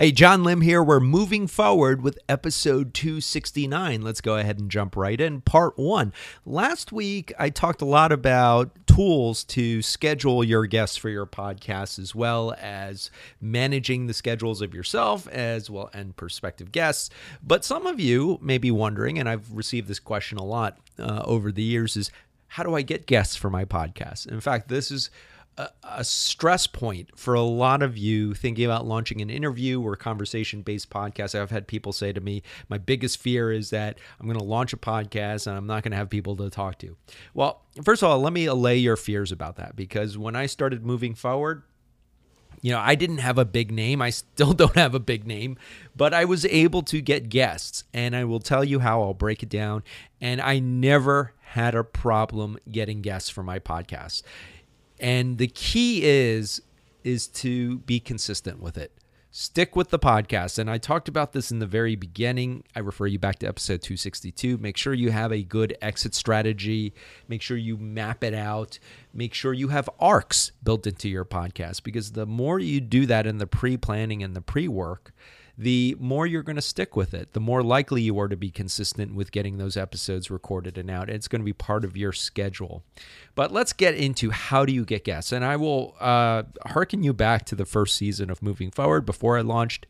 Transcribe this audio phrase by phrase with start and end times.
[0.00, 0.82] Hey, John Lim here.
[0.82, 4.00] We're moving forward with episode 269.
[4.00, 5.42] Let's go ahead and jump right in.
[5.42, 6.14] Part one.
[6.46, 11.98] Last week, I talked a lot about tools to schedule your guests for your podcast,
[11.98, 13.10] as well as
[13.42, 17.10] managing the schedules of yourself as well and prospective guests.
[17.42, 21.24] But some of you may be wondering, and I've received this question a lot uh,
[21.26, 22.10] over the years, is
[22.46, 24.26] how do I get guests for my podcast?
[24.28, 25.10] In fact, this is
[25.84, 30.62] a, stress point for a lot of you thinking about launching an interview or conversation
[30.62, 31.38] based podcast.
[31.38, 34.72] I've had people say to me, my biggest fear is that I'm going to launch
[34.72, 36.96] a podcast and I'm not going to have people to talk to.
[37.34, 40.84] Well, first of all, let me allay your fears about that because when I started
[40.84, 41.62] moving forward,
[42.62, 44.02] you know, I didn't have a big name.
[44.02, 45.56] I still don't have a big name,
[45.96, 47.84] but I was able to get guests.
[47.92, 49.82] And I will tell you how I'll break it down.
[50.20, 54.22] And I never had a problem getting guests for my podcast.
[55.00, 56.62] And the key is
[57.02, 58.92] is to be consistent with it.
[59.32, 60.58] Stick with the podcast.
[60.58, 62.64] And I talked about this in the very beginning.
[62.74, 64.58] I refer you back to episode 262.
[64.58, 66.92] Make sure you have a good exit strategy.
[67.28, 68.80] Make sure you map it out.
[69.14, 73.24] Make sure you have arcs built into your podcast because the more you do that
[73.24, 75.12] in the pre planning and the pre work,
[75.60, 78.50] the more you're going to stick with it, the more likely you are to be
[78.50, 81.10] consistent with getting those episodes recorded and out.
[81.10, 82.82] It's going to be part of your schedule.
[83.34, 85.32] But let's get into how do you get guests.
[85.32, 89.36] And I will uh, harken you back to the first season of Moving Forward before
[89.36, 89.86] I launched.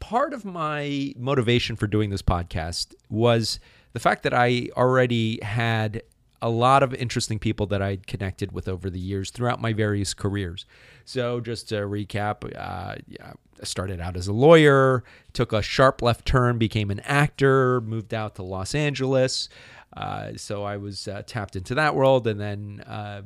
[0.00, 3.60] Part of my motivation for doing this podcast was
[3.92, 6.00] the fact that I already had
[6.40, 10.14] a lot of interesting people that I'd connected with over the years throughout my various
[10.14, 10.66] careers.
[11.04, 16.02] So, just to recap, uh, yeah, I started out as a lawyer, took a sharp
[16.02, 19.48] left turn, became an actor, moved out to Los Angeles.
[19.96, 23.22] Uh, so I was uh, tapped into that world, and then uh,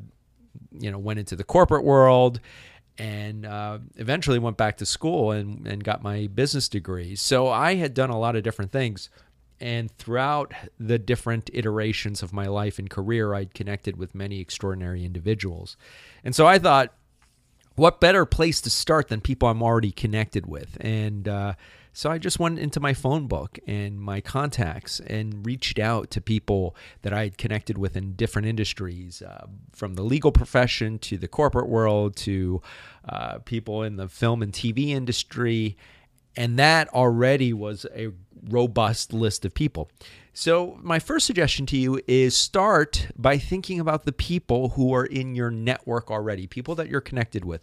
[0.79, 2.41] you know went into the corporate world,
[2.99, 7.15] and uh, eventually went back to school and and got my business degree.
[7.17, 9.11] So I had done a lot of different things.
[9.63, 15.05] And throughout the different iterations of my life and career, I'd connected with many extraordinary
[15.05, 15.77] individuals.
[16.25, 16.93] And so I thought,
[17.77, 20.77] what better place to start than people I'm already connected with?
[20.81, 21.55] And uh,
[21.93, 26.21] so I just went into my phone book and my contacts and reached out to
[26.21, 31.17] people that I had connected with in different industries, uh, from the legal profession to
[31.17, 32.61] the corporate world to
[33.09, 35.77] uh, people in the film and TV industry.
[36.37, 38.13] And that already was a
[38.49, 39.91] robust list of people.
[40.35, 45.05] So, my first suggestion to you is start by thinking about the people who are
[45.05, 47.63] in your network already, people that you're connected with.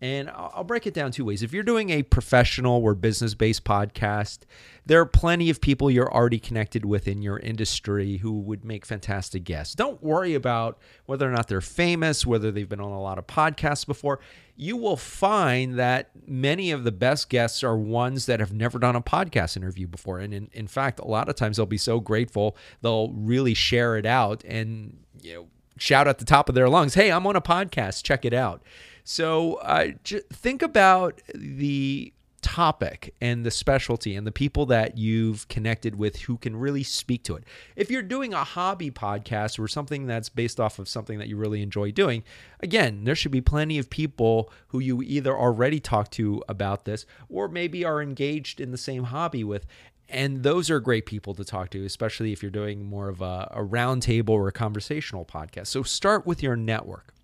[0.00, 1.42] And I'll break it down two ways.
[1.42, 4.40] If you're doing a professional or business based podcast,
[4.86, 8.86] there are plenty of people you're already connected with in your industry who would make
[8.86, 9.74] fantastic guests.
[9.74, 13.26] Don't worry about whether or not they're famous, whether they've been on a lot of
[13.26, 14.20] podcasts before.
[14.54, 18.94] You will find that many of the best guests are ones that have never done
[18.94, 20.20] a podcast interview before.
[20.20, 23.96] And in, in fact, a lot of times they'll be so grateful, they'll really share
[23.96, 27.36] it out and, you know, shout at the top of their lungs, hey, I'm on
[27.36, 28.62] a podcast, check it out.
[29.10, 35.96] So uh, think about the topic and the specialty and the people that you've connected
[35.96, 37.44] with who can really speak to it.
[37.74, 41.38] If you're doing a hobby podcast or something that's based off of something that you
[41.38, 42.22] really enjoy doing,
[42.60, 47.06] again, there should be plenty of people who you either already talked to about this
[47.30, 49.64] or maybe are engaged in the same hobby with.
[50.10, 53.50] And those are great people to talk to, especially if you're doing more of a,
[53.52, 55.68] a roundtable or a conversational podcast.
[55.68, 57.14] So start with your network.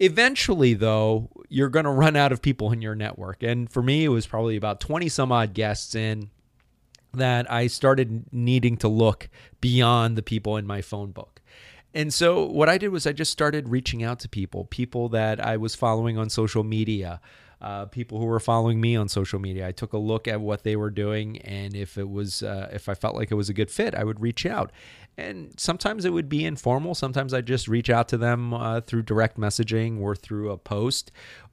[0.00, 3.42] Eventually, though, you're going to run out of people in your network.
[3.42, 6.30] And for me, it was probably about 20 some odd guests in
[7.12, 9.28] that I started needing to look
[9.60, 11.42] beyond the people in my phone book.
[11.92, 15.44] And so what I did was I just started reaching out to people, people that
[15.44, 17.20] I was following on social media,
[17.60, 19.68] uh, people who were following me on social media.
[19.68, 22.88] I took a look at what they were doing, and if it was, uh, if
[22.88, 24.72] I felt like it was a good fit, I would reach out.
[25.18, 26.94] And sometimes it would be informal.
[26.94, 31.12] Sometimes I just reach out to them uh, through direct messaging or through a post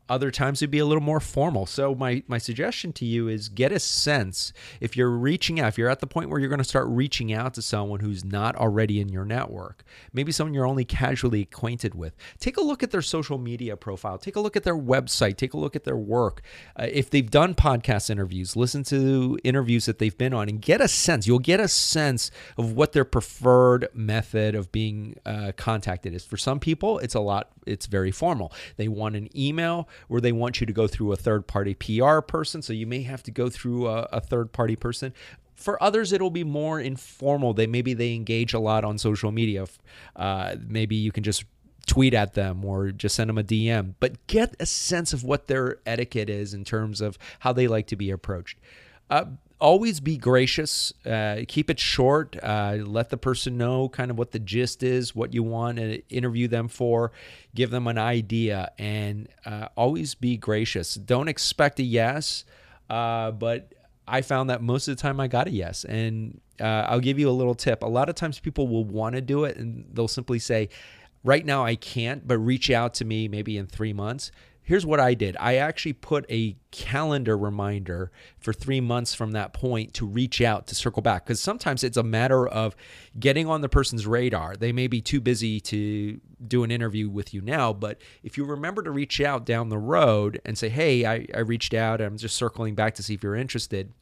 [0.10, 1.66] other times it'd be a little more formal.
[1.66, 5.78] So my my suggestion to you is get a sense if you're reaching out, if
[5.78, 8.56] you're at the point where you're going to start reaching out to someone who's not
[8.56, 9.84] already in your network,
[10.14, 12.16] maybe someone you're only casually acquainted with.
[12.40, 14.18] Take a look at their social media profile.
[14.18, 15.38] Take a look at their website.
[15.38, 16.42] Take a look at their work.
[16.76, 20.82] Uh, if they've done podcast interviews, listen to interviews that they've been on and get
[20.82, 21.28] a sense.
[21.28, 26.24] You'll get a sense of what their preferred method of being uh, contacted is.
[26.24, 28.52] For some people, it's a lot it's very formal.
[28.78, 32.20] They want an email where they want you to go through a third party PR
[32.20, 32.62] person.
[32.62, 35.14] So you may have to go through a, a third party person.
[35.56, 37.54] For others, it'll be more informal.
[37.54, 39.66] They maybe they engage a lot on social media.
[40.16, 41.46] Uh, maybe you can just
[41.88, 45.48] tweet at them or just send them a DM, but get a sense of what
[45.48, 48.60] their etiquette is in terms of how they like to be approached.
[49.10, 49.26] Uh,
[49.60, 50.94] always be gracious.
[51.06, 52.36] Uh, keep it short.
[52.42, 56.02] Uh, let the person know kind of what the gist is, what you want to
[56.10, 57.12] interview them for.
[57.56, 60.96] Give them an idea, and uh, always be gracious.
[60.96, 62.46] Don't expect a yes,
[62.90, 63.74] uh, but
[64.08, 65.84] I found that most of the time I got a yes.
[65.84, 67.84] And uh, I'll give you a little tip.
[67.84, 70.70] A lot of times people will want to do it, and they'll simply say,
[71.24, 74.32] "Right now I can't, but reach out to me maybe in three months."
[74.68, 75.38] Here's what I did.
[75.40, 80.68] I actually put a calendar reminder for three months from that point to reach out
[80.68, 82.76] to circle back because sometimes it's a matter of
[83.18, 84.58] getting on the person's radar.
[84.58, 88.44] They may be too busy to do an interview with you now, but if you
[88.44, 92.18] remember to reach out down the road and say, Hey, I, I reached out, I'm
[92.18, 93.94] just circling back to see if you're interested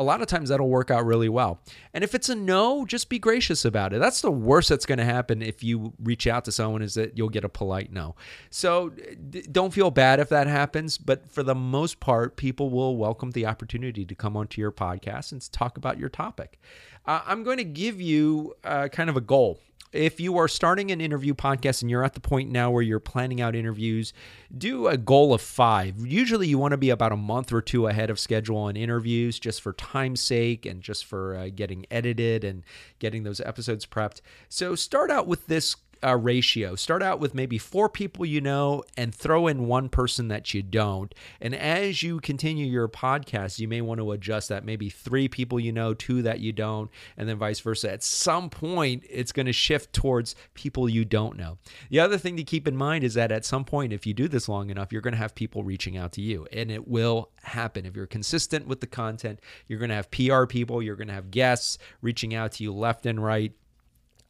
[0.00, 1.60] a lot of times that'll work out really well.
[1.92, 4.00] And if it's a no, just be gracious about it.
[4.00, 7.18] That's the worst that's going to happen if you reach out to someone is that
[7.18, 8.16] you'll get a polite no.
[8.48, 12.96] So d- don't feel bad if that happens, but for the most part, people will
[12.96, 16.58] welcome the opportunity to come onto your podcast and talk about your topic.
[17.04, 19.60] Uh, I'm going to give you uh, kind of a goal
[19.92, 23.00] if you are starting an interview podcast and you're at the point now where you're
[23.00, 24.12] planning out interviews,
[24.56, 26.06] do a goal of five.
[26.06, 29.38] Usually, you want to be about a month or two ahead of schedule on interviews
[29.38, 32.62] just for time's sake and just for uh, getting edited and
[32.98, 34.20] getting those episodes prepped.
[34.48, 36.74] So, start out with this uh, ratio.
[36.74, 40.62] Start out with maybe four people you know and throw in one person that you
[40.62, 41.14] don't.
[41.40, 44.64] And as you continue your podcast, you may want to adjust that.
[44.64, 47.92] Maybe three people you know, two that you don't, and then vice versa.
[47.92, 51.58] At some point, it's going to shift towards people you don't know.
[51.90, 54.28] The other thing to keep in mind is that at some point, if you do
[54.28, 57.30] this long enough, you're going to have people reaching out to you, and it will
[57.42, 57.86] happen.
[57.86, 61.14] If you're consistent with the content, you're going to have PR people, you're going to
[61.14, 63.52] have guests reaching out to you left and right.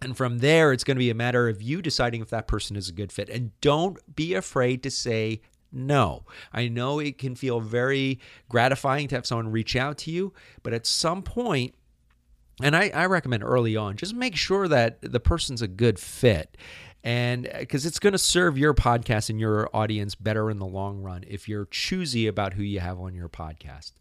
[0.03, 2.77] And from there, it's going to be a matter of you deciding if that person
[2.77, 3.29] is a good fit.
[3.29, 5.43] And don't be afraid to say
[5.73, 6.25] no.
[6.53, 8.19] I know it can feel very
[8.49, 10.33] gratifying to have someone reach out to you,
[10.63, 11.75] but at some point,
[12.63, 16.57] and I, I recommend early on, just make sure that the person's a good fit
[17.03, 20.67] and uh, because it's going to serve your podcast and your audience better in the
[20.67, 23.93] long run if you're choosy about who you have on your podcast.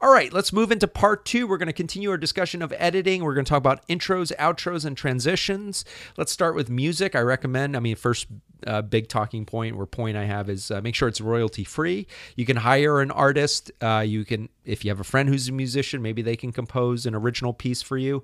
[0.00, 1.48] All right, let's move into part two.
[1.48, 3.24] We're going to continue our discussion of editing.
[3.24, 5.84] We're going to talk about intros, outros, and transitions.
[6.16, 7.16] Let's start with music.
[7.16, 8.28] I recommend, I mean, first
[8.64, 12.06] uh, big talking point or point I have is uh, make sure it's royalty free.
[12.36, 13.72] You can hire an artist.
[13.80, 17.04] Uh, you can, if you have a friend who's a musician, maybe they can compose
[17.04, 18.22] an original piece for you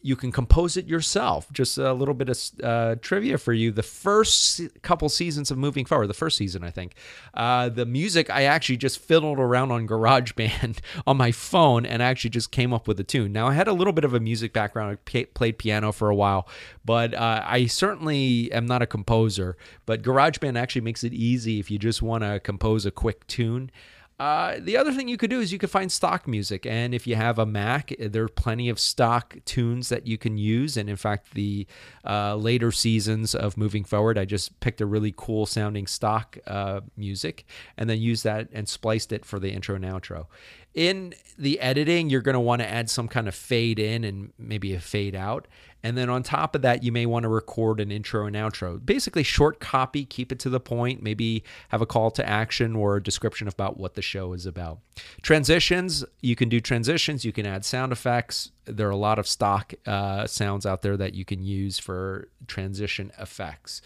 [0.00, 1.52] you can compose it yourself.
[1.52, 3.72] Just a little bit of uh, trivia for you.
[3.72, 6.94] The first couple seasons of Moving Forward, the first season, I think,
[7.34, 12.30] uh, the music I actually just fiddled around on GarageBand on my phone and actually
[12.30, 13.32] just came up with a tune.
[13.32, 14.98] Now, I had a little bit of a music background.
[15.14, 16.48] I played piano for a while,
[16.84, 19.56] but uh, I certainly am not a composer.
[19.84, 23.70] But GarageBand actually makes it easy if you just want to compose a quick tune.
[24.18, 27.06] Uh, the other thing you could do is you could find stock music, and if
[27.06, 30.76] you have a Mac, there are plenty of stock tunes that you can use.
[30.76, 31.66] And in fact, the
[32.04, 36.80] uh, later seasons of Moving Forward, I just picked a really cool sounding stock uh,
[36.96, 37.44] music
[37.76, 40.26] and then used that and spliced it for the intro and outro.
[40.74, 44.32] In the editing, you're going to want to add some kind of fade in and
[44.38, 45.48] maybe a fade out.
[45.82, 48.84] And then on top of that, you may want to record an intro and outro.
[48.84, 52.96] Basically, short copy, keep it to the point, maybe have a call to action or
[52.96, 54.80] a description about what the show is about.
[55.22, 58.50] Transitions, you can do transitions, you can add sound effects.
[58.64, 62.28] There are a lot of stock uh, sounds out there that you can use for
[62.48, 63.80] transition effects.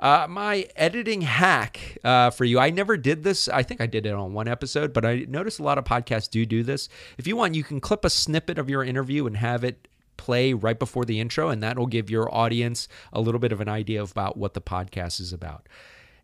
[0.00, 2.58] Uh, my editing hack uh, for you.
[2.58, 3.48] I never did this.
[3.48, 6.30] I think I did it on one episode, but I noticed a lot of podcasts
[6.30, 6.88] do do this.
[7.16, 10.52] If you want, you can clip a snippet of your interview and have it play
[10.52, 14.02] right before the intro, and that'll give your audience a little bit of an idea
[14.02, 15.68] about what the podcast is about.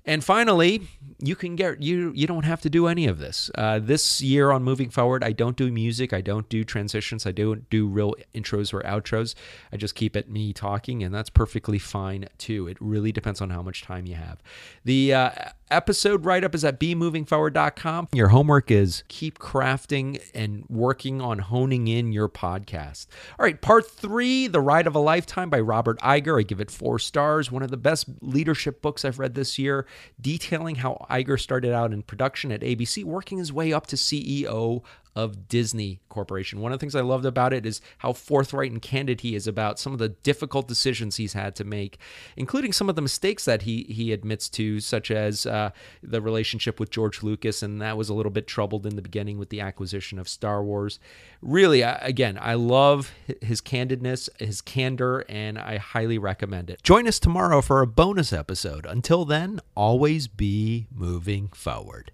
[0.07, 0.83] And finally,
[1.19, 3.51] you can get you you don't have to do any of this.
[3.55, 7.33] Uh, this year on moving forward, I don't do music, I don't do transitions, I
[7.33, 9.35] don't do real intros or outros.
[9.73, 12.69] I just keep it me talking, and that's perfectly fine too.
[12.69, 14.43] It really depends on how much time you have.
[14.85, 15.31] The uh,
[15.75, 18.09] episode write up is at bemovingforward.com.
[18.13, 23.09] Your homework is keep crafting and working on honing in your podcast.
[23.39, 26.39] All right, part three, The Ride of a Lifetime by Robert Iger.
[26.39, 27.51] I give it four stars.
[27.51, 29.87] One of the best leadership books I've read this year
[30.21, 34.83] detailing how Iger started out in production at ABC, working his way up to CEO
[35.17, 36.61] of Disney Corporation.
[36.61, 39.47] One of the things I loved about it is how forthright and candid he is
[39.47, 41.99] about some of the difficult decisions he's had to make,
[42.37, 45.71] including some of the mistakes that he he admits to, such as uh,
[46.03, 49.39] the relationship with George Lucas, and that was a little bit troubled in the beginning
[49.39, 50.99] with the acquisition of Star Wars.
[51.41, 56.83] Really, again, I love his candidness, his candor, and I highly recommend it.
[56.83, 58.87] Join us tomorrow for a bonus episode.
[58.87, 62.11] Until then, always be moving forward.